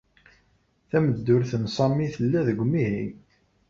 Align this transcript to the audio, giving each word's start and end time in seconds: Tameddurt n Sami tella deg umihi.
Tameddurt 0.89 1.51
n 1.57 1.65
Sami 1.75 2.07
tella 2.15 2.41
deg 2.47 2.61
umihi. 2.63 3.07